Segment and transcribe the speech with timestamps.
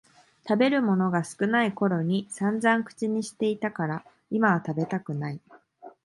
[0.49, 5.39] 食べるものが少ないころにさんざん口にしてたから今は食べたくない